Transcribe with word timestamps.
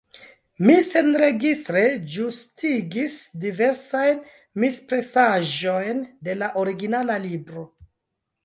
Mi 0.67 0.75
senregistre 0.85 1.83
ĝustigis 2.13 3.19
diversajn 3.43 4.25
mispresaĵojn 4.65 6.03
de 6.29 6.39
la 6.43 6.53
originala 6.67 7.23
libro. 7.29 7.69